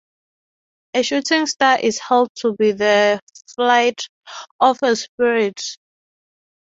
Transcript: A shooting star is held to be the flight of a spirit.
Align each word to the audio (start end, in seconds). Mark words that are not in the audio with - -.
A 0.95 1.03
shooting 1.03 1.45
star 1.45 1.79
is 1.79 1.99
held 1.99 2.29
to 2.37 2.55
be 2.55 2.71
the 2.71 3.21
flight 3.55 4.07
of 4.59 4.79
a 4.81 4.95
spirit. 4.95 5.61